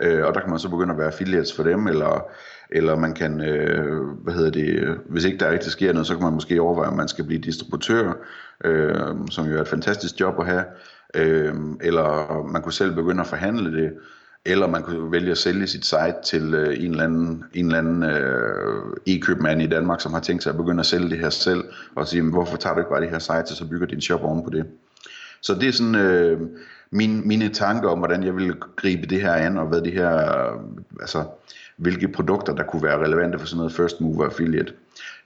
Øh, 0.00 0.26
og 0.26 0.34
der 0.34 0.40
kan 0.40 0.50
man 0.50 0.58
så 0.58 0.68
begynde 0.68 0.92
at 0.92 0.98
være 0.98 1.06
affiliates 1.06 1.56
for 1.56 1.62
dem, 1.62 1.86
eller, 1.86 2.30
eller 2.70 2.96
man 2.96 3.14
kan, 3.14 3.40
øh, 3.40 4.02
hvad 4.24 4.34
hedder 4.34 4.50
det, 4.50 4.98
hvis 5.08 5.24
ikke 5.24 5.38
der 5.38 5.50
rigtig 5.50 5.72
sker 5.72 5.92
noget, 5.92 6.06
så 6.06 6.14
kan 6.14 6.24
man 6.24 6.32
måske 6.32 6.60
overveje, 6.60 6.88
om 6.88 6.96
man 6.96 7.08
skal 7.08 7.24
blive 7.24 7.40
distributør, 7.40 8.12
øh, 8.64 9.14
som 9.30 9.46
jo 9.46 9.56
er 9.56 9.60
et 9.60 9.68
fantastisk 9.68 10.20
job 10.20 10.34
at 10.40 10.46
have, 10.46 10.64
øh, 11.14 11.54
eller 11.80 12.42
man 12.52 12.62
kunne 12.62 12.72
selv 12.72 12.94
begynde 12.94 13.20
at 13.20 13.26
forhandle 13.26 13.82
det, 13.82 13.92
eller 14.44 14.66
man 14.66 14.82
kunne 14.82 15.12
vælge 15.12 15.30
at 15.30 15.38
sælge 15.38 15.66
sit 15.66 15.86
site 15.86 16.14
til 16.24 16.54
øh, 16.54 16.84
en 16.84 16.90
eller 16.90 17.04
anden, 17.04 17.44
en 17.54 17.66
eller 17.66 17.78
anden 17.78 18.02
øh, 18.02 18.82
e-købmand 19.06 19.62
i 19.62 19.66
Danmark, 19.66 20.00
som 20.00 20.12
har 20.12 20.20
tænkt 20.20 20.42
sig 20.42 20.50
at 20.50 20.56
begynde 20.56 20.80
at 20.80 20.86
sælge 20.86 21.10
det 21.10 21.18
her 21.18 21.30
selv, 21.30 21.64
og 21.94 22.08
sige, 22.08 22.22
hvorfor 22.22 22.56
tager 22.56 22.74
du 22.74 22.80
ikke 22.80 22.90
bare 22.90 23.00
det 23.00 23.10
her 23.10 23.18
site, 23.18 23.52
og 23.52 23.56
så 23.56 23.68
bygger 23.68 23.86
din 23.86 24.00
shop 24.00 24.22
oven 24.22 24.44
på 24.44 24.50
det. 24.50 24.66
Så 25.42 25.54
det 25.54 25.68
er 25.68 25.72
sådan, 25.72 25.94
øh, 25.94 26.40
min, 26.90 27.28
mine 27.28 27.48
tanker 27.48 27.88
om, 27.88 27.98
hvordan 27.98 28.24
jeg 28.24 28.36
ville 28.36 28.54
gribe 28.76 29.06
det 29.06 29.20
her 29.20 29.32
an, 29.32 29.58
og 29.58 29.66
hvad 29.66 29.82
det 29.82 29.92
her, 29.92 30.10
altså, 31.00 31.24
hvilke 31.76 32.08
produkter, 32.08 32.54
der 32.54 32.62
kunne 32.62 32.82
være 32.82 33.04
relevante 33.04 33.38
for 33.38 33.46
sådan 33.46 33.56
noget 33.56 33.72
first 33.72 34.00
mover 34.00 34.24
affiliate. 34.24 34.72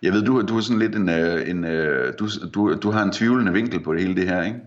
Jeg 0.03 0.13
ved, 0.13 0.23
du, 0.23 0.43
du 0.43 0.57
er 0.57 0.61
sådan 0.61 0.79
lidt 0.79 0.97
en, 0.97 1.09
øh, 1.09 1.51
en 1.51 1.65
øh, 1.65 2.13
du, 2.19 2.29
du, 2.55 2.75
du 2.75 2.91
har 2.91 3.03
en 3.03 3.13
tvivlende 3.13 3.53
vinkel 3.53 3.81
på 3.81 3.95
det 3.95 4.01
hele 4.03 4.15
det 4.15 4.29
her, 4.29 4.43
ikke? 4.43 4.61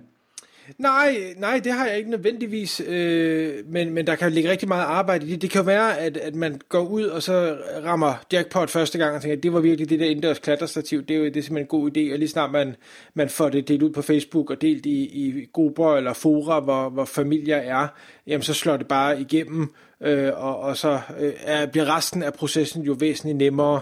Nej, 0.77 1.33
nej, 1.37 1.61
det 1.63 1.71
har 1.71 1.87
jeg 1.87 1.97
ikke 1.97 2.09
nødvendigvis, 2.09 2.81
øh, 2.87 3.53
men, 3.65 3.93
men 3.93 4.07
der 4.07 4.15
kan 4.15 4.31
ligge 4.31 4.49
rigtig 4.49 4.67
meget 4.67 4.85
arbejde 4.85 5.27
i 5.27 5.31
det. 5.31 5.41
Det 5.41 5.49
kan 5.49 5.59
jo 5.61 5.65
være, 5.65 5.99
at, 5.99 6.17
at 6.17 6.35
man 6.35 6.61
går 6.69 6.87
ud 6.87 7.03
og 7.03 7.23
så 7.23 7.57
rammer 7.85 8.13
jackpot 8.33 8.69
første 8.69 8.97
gang 8.97 9.15
og 9.15 9.21
tænker, 9.21 9.37
at 9.37 9.43
det 9.43 9.53
var 9.53 9.59
virkelig 9.59 9.89
det 9.89 9.99
der 9.99 10.05
indendørs 10.05 10.39
klatrestativ, 10.39 11.03
det 11.05 11.15
er 11.15 11.19
jo 11.19 11.25
det 11.25 11.37
er 11.37 11.41
simpelthen 11.41 11.57
en 11.57 11.67
god 11.67 11.91
idé, 11.97 12.13
og 12.13 12.19
lige 12.19 12.29
snart 12.29 12.51
man, 12.51 12.75
man 13.13 13.29
får 13.29 13.49
det 13.49 13.67
delt 13.67 13.83
ud 13.83 13.89
på 13.89 14.01
Facebook 14.01 14.49
og 14.49 14.61
delt 14.61 14.85
i, 14.85 15.03
i 15.03 15.49
grupper 15.53 15.95
eller 15.95 16.13
fora, 16.13 16.59
hvor, 16.59 16.89
hvor 16.89 17.05
familier 17.05 17.57
er, 17.57 17.87
jamen 18.27 18.43
så 18.43 18.53
slår 18.53 18.77
det 18.77 18.87
bare 18.87 19.21
igennem, 19.21 19.73
øh, 20.01 20.31
og, 20.35 20.59
og 20.59 20.77
så 20.77 20.99
øh, 21.19 21.33
er, 21.43 21.65
bliver 21.65 21.95
resten 21.95 22.23
af 22.23 22.33
processen 22.33 22.83
jo 22.83 22.95
væsentligt 22.99 23.37
nemmere. 23.37 23.81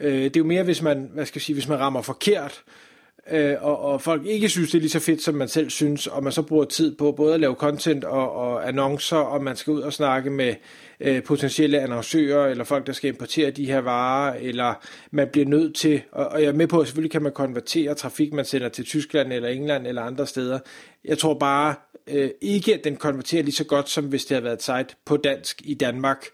Øh, 0.00 0.24
det 0.24 0.36
er 0.36 0.40
jo 0.40 0.44
mere, 0.44 0.62
hvis 0.62 0.82
man, 0.82 1.10
hvad 1.14 1.26
skal 1.26 1.38
jeg 1.38 1.42
sige, 1.42 1.54
hvis 1.54 1.68
man 1.68 1.80
rammer 1.80 2.02
forkert, 2.02 2.62
øh, 2.66 2.85
øh, 3.30 3.54
og, 3.60 3.78
og 3.80 4.02
folk 4.02 4.26
ikke 4.26 4.48
synes, 4.48 4.70
det 4.70 4.78
er 4.78 4.80
lige 4.80 4.90
så 4.90 5.00
fedt, 5.00 5.22
som 5.22 5.34
man 5.34 5.48
selv 5.48 5.70
synes, 5.70 6.06
og 6.06 6.22
man 6.22 6.32
så 6.32 6.42
bruger 6.42 6.64
tid 6.64 6.96
på 6.96 7.12
både 7.12 7.34
at 7.34 7.40
lave 7.40 7.54
content 7.54 8.04
og, 8.04 8.32
og 8.32 8.68
annoncer, 8.68 9.16
og 9.16 9.44
man 9.44 9.56
skal 9.56 9.72
ud 9.72 9.80
og 9.80 9.92
snakke 9.92 10.30
med 10.30 10.54
øh, 11.00 11.22
potentielle 11.22 11.80
annoncører, 11.80 12.46
eller 12.46 12.64
folk, 12.64 12.86
der 12.86 12.92
skal 12.92 13.08
importere 13.08 13.50
de 13.50 13.66
her 13.66 13.78
varer, 13.78 14.34
eller 14.40 14.74
man 15.10 15.28
bliver 15.32 15.46
nødt 15.46 15.74
til, 15.74 16.02
og, 16.12 16.26
og 16.26 16.42
jeg 16.42 16.48
er 16.48 16.52
med 16.52 16.66
på, 16.66 16.80
at 16.80 16.86
selvfølgelig 16.86 17.12
kan 17.12 17.22
man 17.22 17.32
konvertere 17.32 17.94
trafik, 17.94 18.32
man 18.32 18.44
sender 18.44 18.68
til 18.68 18.84
Tyskland 18.84 19.32
eller 19.32 19.48
England 19.48 19.86
eller 19.86 20.02
andre 20.02 20.26
steder. 20.26 20.58
Jeg 21.04 21.18
tror 21.18 21.34
bare 21.34 21.74
øh, 22.06 22.30
ikke, 22.40 22.74
at 22.74 22.84
den 22.84 22.96
konverterer 22.96 23.42
lige 23.42 23.54
så 23.54 23.64
godt, 23.64 23.88
som 23.88 24.04
hvis 24.04 24.24
det 24.24 24.34
havde 24.34 24.44
været 24.44 24.56
et 24.56 24.62
site 24.62 24.96
på 25.04 25.16
dansk 25.16 25.62
i 25.64 25.74
Danmark, 25.74 26.26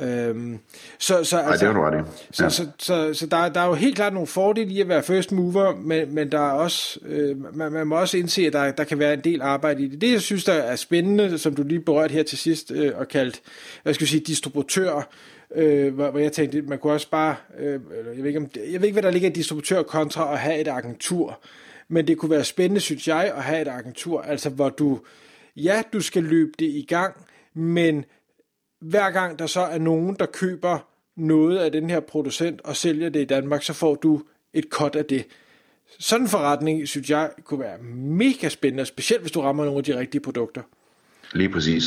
Øhm, 0.00 0.58
så, 0.98 1.24
så, 1.24 1.36
Nej, 1.36 1.50
altså, 1.50 1.66
det 1.66 1.74
har 1.74 1.80
du 1.80 1.86
ret 1.86 2.00
i. 2.00 2.10
Så, 2.30 2.44
ja. 2.44 2.50
så, 2.50 2.66
så, 2.78 3.14
så 3.14 3.26
der, 3.26 3.48
der 3.48 3.60
er 3.60 3.66
jo 3.66 3.74
helt 3.74 3.96
klart 3.96 4.12
nogle 4.12 4.26
fordele 4.26 4.70
i 4.70 4.80
at 4.80 4.88
være 4.88 5.02
first 5.02 5.32
mover, 5.32 5.76
men, 5.76 6.14
men 6.14 6.32
der 6.32 6.38
er 6.38 6.52
også, 6.52 6.98
øh, 7.06 7.56
man, 7.56 7.72
man 7.72 7.86
må 7.86 8.00
også 8.00 8.18
indse, 8.18 8.46
at 8.46 8.52
der, 8.52 8.70
der 8.70 8.84
kan 8.84 8.98
være 8.98 9.14
en 9.14 9.20
del 9.20 9.42
arbejde 9.42 9.82
i 9.82 9.88
det. 9.88 10.00
Det, 10.00 10.12
jeg 10.12 10.20
synes, 10.20 10.44
der 10.44 10.52
er 10.52 10.76
spændende, 10.76 11.38
som 11.38 11.54
du 11.54 11.62
lige 11.62 11.80
berørte 11.80 12.12
her 12.12 12.22
til 12.22 12.38
sidst, 12.38 12.70
øh, 12.70 12.92
og 12.96 13.08
kaldt, 13.08 13.42
hvad 13.82 13.94
skal 13.94 14.04
jeg 14.04 14.08
sige, 14.08 14.20
distributør, 14.20 15.08
øh, 15.54 15.94
hvor, 15.94 16.10
hvor 16.10 16.20
jeg 16.20 16.32
tænkte, 16.32 16.62
man 16.62 16.78
kunne 16.78 16.92
også 16.92 17.10
bare, 17.10 17.36
øh, 17.58 17.80
jeg, 18.16 18.22
ved 18.22 18.26
ikke, 18.26 18.38
om, 18.38 18.48
jeg 18.56 18.80
ved 18.80 18.88
ikke, 18.88 18.92
hvad 18.92 19.02
der 19.02 19.10
ligger 19.10 19.28
i 19.28 19.32
distributør 19.32 19.82
kontra 19.82 20.32
at 20.32 20.38
have 20.38 20.58
et 20.58 20.68
agentur, 20.68 21.40
men 21.88 22.06
det 22.06 22.18
kunne 22.18 22.30
være 22.30 22.44
spændende, 22.44 22.80
synes 22.80 23.08
jeg, 23.08 23.32
at 23.36 23.42
have 23.42 23.62
et 23.62 23.68
agentur, 23.68 24.22
altså 24.22 24.50
hvor 24.50 24.68
du, 24.68 25.00
ja, 25.56 25.82
du 25.92 26.00
skal 26.00 26.22
løbe 26.22 26.52
det 26.58 26.66
i 26.66 26.86
gang, 26.88 27.14
men 27.54 28.04
hver 28.80 29.10
gang 29.10 29.38
der 29.38 29.46
så 29.46 29.60
er 29.60 29.78
nogen, 29.78 30.16
der 30.18 30.26
køber 30.26 30.78
noget 31.16 31.58
af 31.58 31.72
den 31.72 31.90
her 31.90 32.00
producent 32.00 32.60
og 32.60 32.76
sælger 32.76 33.08
det 33.08 33.20
i 33.20 33.24
Danmark, 33.24 33.62
så 33.62 33.72
får 33.72 33.94
du 33.94 34.22
et 34.52 34.64
cut 34.70 34.96
af 34.96 35.04
det. 35.04 35.24
Sådan 35.98 36.24
en 36.24 36.28
forretning, 36.28 36.88
synes 36.88 37.10
jeg, 37.10 37.30
kunne 37.44 37.60
være 37.60 37.78
mega 37.94 38.48
spændende, 38.48 38.86
specielt 38.86 39.22
hvis 39.22 39.32
du 39.32 39.40
rammer 39.40 39.64
nogle 39.64 39.78
af 39.78 39.84
de 39.84 39.98
rigtige 39.98 40.20
produkter. 40.20 40.62
Lige 41.32 41.48
præcis. 41.48 41.84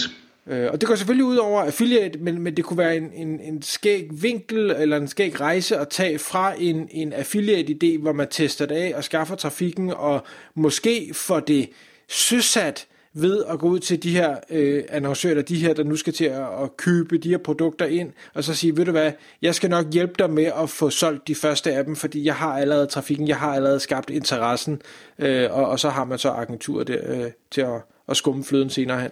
Øh, 0.48 0.69
og 0.72 0.81
det 0.81 0.88
går 0.88 0.96
selvfølgelig 0.96 1.25
ud 1.25 1.38
over 1.38 1.62
affiliate, 1.62 2.19
men, 2.19 2.41
men 2.41 2.58
det 2.58 2.65
kunne 2.65 2.77
være 2.77 2.98
en, 2.98 3.13
en, 3.13 3.39
en 3.39 3.62
skæg 3.62 4.08
vinkel 4.12 4.72
eller 4.72 4.98
en 4.98 5.08
skæg 5.08 5.41
rejse 5.41 5.77
at 5.77 5.89
tage 5.89 6.19
fra 6.19 6.53
en, 6.58 6.88
en 6.91 7.13
affiliate-idé, 7.13 8.01
hvor 8.01 8.12
man 8.12 8.27
tester 8.27 8.65
det 8.65 8.75
af 8.75 8.93
og 8.96 9.03
skaffer 9.03 9.36
trafikken, 9.36 9.89
og 9.89 10.25
måske 10.55 11.12
får 11.13 11.39
det 11.39 11.69
søsat 12.08 12.88
ved 13.13 13.43
at 13.49 13.59
gå 13.59 13.67
ud 13.67 13.79
til 13.79 14.03
de 14.03 14.11
her 14.11 14.35
øh, 14.49 14.83
annoncører, 14.89 15.41
de 15.41 15.55
her, 15.55 15.73
der 15.73 15.83
nu 15.83 15.95
skal 15.95 16.13
til 16.13 16.25
at, 16.25 16.63
at 16.63 16.77
købe 16.77 17.17
de 17.17 17.29
her 17.29 17.37
produkter 17.37 17.85
ind, 17.85 18.11
og 18.33 18.43
så 18.43 18.53
sige, 18.55 18.77
ved 18.77 18.85
du 18.85 18.91
hvad, 18.91 19.11
jeg 19.41 19.55
skal 19.55 19.69
nok 19.69 19.85
hjælpe 19.93 20.13
dig 20.19 20.29
med 20.29 20.51
at 20.63 20.69
få 20.69 20.89
solgt 20.89 21.27
de 21.27 21.35
første 21.35 21.71
af 21.73 21.85
dem, 21.85 21.95
fordi 21.95 22.25
jeg 22.25 22.35
har 22.35 22.59
allerede 22.59 22.87
trafikken, 22.87 23.27
jeg 23.27 23.37
har 23.37 23.55
allerede 23.55 23.79
skabt 23.79 24.09
interessen, 24.09 24.81
øh, 25.19 25.47
og, 25.51 25.69
og 25.69 25.79
så 25.79 25.89
har 25.89 26.05
man 26.05 26.17
så 26.17 26.29
agenturet 26.29 26.87
der, 26.87 26.99
øh, 27.03 27.31
til 27.51 27.61
at, 27.61 27.81
at 28.07 28.17
skumme 28.17 28.43
fløden 28.43 28.69
senere 28.69 29.01
hen. 29.01 29.11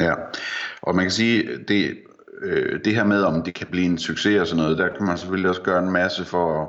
Ja, 0.00 0.14
og 0.82 0.94
man 0.94 1.04
kan 1.04 1.12
sige, 1.12 1.48
det, 1.68 1.96
øh, 2.42 2.80
det 2.84 2.94
her 2.94 3.04
med, 3.04 3.22
om 3.22 3.42
det 3.42 3.54
kan 3.54 3.66
blive 3.70 3.86
en 3.86 3.98
succes 3.98 4.40
og 4.40 4.46
sådan 4.46 4.62
noget, 4.62 4.78
der 4.78 4.88
kan 4.88 5.06
man 5.06 5.18
selvfølgelig 5.18 5.48
også 5.48 5.62
gøre 5.62 5.82
en 5.82 5.90
masse 5.90 6.24
for 6.24 6.62
at, 6.62 6.68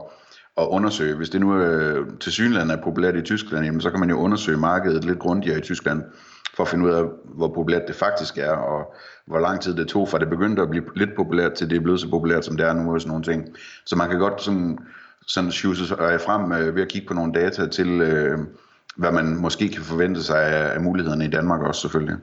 at 0.63 0.67
undersøge. 0.67 1.15
Hvis 1.15 1.29
det 1.29 1.41
nu 1.41 1.57
øh, 1.57 2.07
til 2.19 2.31
synligheden 2.31 2.71
er 2.71 2.81
populært 2.83 3.15
i 3.15 3.21
Tyskland, 3.21 3.65
jamen, 3.65 3.81
så 3.81 3.89
kan 3.89 3.99
man 3.99 4.09
jo 4.09 4.17
undersøge 4.17 4.57
markedet 4.57 5.03
lidt 5.03 5.19
grundigere 5.19 5.57
i 5.57 5.61
Tyskland, 5.61 6.03
for 6.55 6.63
at 6.63 6.69
finde 6.69 6.85
ud 6.85 6.91
af, 6.91 7.03
hvor 7.25 7.47
populært 7.47 7.87
det 7.87 7.95
faktisk 7.95 8.37
er, 8.37 8.51
og 8.51 8.95
hvor 9.25 9.39
lang 9.39 9.61
tid 9.61 9.75
det 9.75 9.87
tog, 9.87 10.09
fra 10.09 10.19
det 10.19 10.29
begyndte 10.29 10.61
at 10.61 10.69
blive 10.69 10.83
lidt 10.95 11.15
populært, 11.15 11.53
til 11.53 11.69
det 11.69 11.75
er 11.75 11.81
blevet 11.81 11.99
så 11.99 12.09
populært, 12.09 12.45
som 12.45 12.57
det 12.57 12.65
er 12.65 12.73
nu, 12.73 12.93
og 12.93 13.01
sådan 13.01 13.09
nogle 13.09 13.23
ting. 13.23 13.55
Så 13.85 13.95
man 13.95 14.09
kan 14.09 14.19
godt 14.19 14.41
sådan, 14.41 14.79
sådan 15.27 15.51
sjuse 15.51 15.87
sig 15.87 15.97
frem 15.97 16.51
øh, 16.51 16.75
ved 16.75 16.81
at 16.81 16.87
kigge 16.87 17.07
på 17.07 17.13
nogle 17.13 17.33
data 17.33 17.67
til, 17.67 18.01
øh, 18.01 18.39
hvad 18.95 19.11
man 19.11 19.35
måske 19.35 19.69
kan 19.69 19.83
forvente 19.83 20.23
sig 20.23 20.43
af, 20.43 20.75
af 20.75 20.81
mulighederne 20.81 21.25
i 21.25 21.29
Danmark 21.29 21.61
også 21.61 21.81
selvfølgelig. 21.81 22.15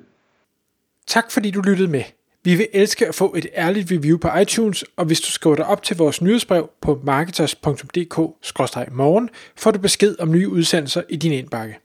Tak 1.07 1.31
fordi 1.31 1.51
du 1.51 1.61
lyttede 1.61 1.89
med. 1.89 2.03
Vi 2.45 2.55
vil 2.55 2.69
elske 2.73 3.09
at 3.09 3.15
få 3.15 3.35
et 3.37 3.47
ærligt 3.57 3.93
review 3.93 4.19
på 4.19 4.29
iTunes, 4.43 4.85
og 4.97 5.05
hvis 5.05 5.21
du 5.21 5.31
skriver 5.31 5.57
dig 5.57 5.67
op 5.67 5.83
til 5.83 5.97
vores 5.97 6.23
nyhedsbrev 6.23 6.71
på 6.81 7.01
marketers.dk-morgen, 7.05 9.29
får 9.57 9.71
du 9.71 9.79
besked 9.79 10.17
om 10.21 10.31
nye 10.31 10.49
udsendelser 10.49 11.03
i 11.09 11.17
din 11.17 11.33
indbakke. 11.33 11.79